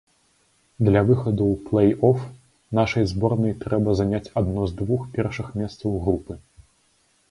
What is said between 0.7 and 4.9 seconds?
Для выхаду ў плэй-оф нашай зборнай трэба заняць адно з